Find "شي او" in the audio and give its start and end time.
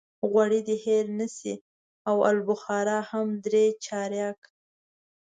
1.35-2.17